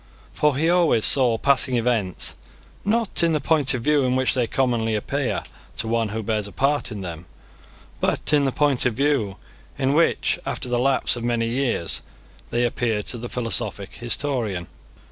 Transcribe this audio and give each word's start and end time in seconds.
For 0.33 0.57
he 0.57 0.67
always 0.67 1.05
saw 1.05 1.37
passing 1.37 1.75
events, 1.77 2.33
not 2.83 3.21
in 3.21 3.33
the 3.33 3.39
point 3.39 3.75
of 3.75 3.83
view 3.83 4.03
in 4.03 4.15
which 4.15 4.33
they 4.33 4.47
commonly 4.47 4.95
appear 4.95 5.43
to 5.77 5.87
one 5.87 6.09
who 6.09 6.23
bears 6.23 6.47
a 6.47 6.51
part 6.51 6.91
in 6.91 7.01
them, 7.01 7.27
but 7.99 8.33
in 8.33 8.45
the 8.45 8.51
point 8.51 8.87
of 8.87 8.95
view 8.95 9.37
in 9.77 9.93
which, 9.93 10.39
after 10.43 10.67
the 10.67 10.79
lapse 10.79 11.15
of 11.15 11.23
many 11.23 11.47
years, 11.47 12.01
they 12.49 12.65
appear 12.65 13.03
to 13.03 13.19
the 13.19 13.29
philosophic 13.29 13.93
historian. 13.97 14.65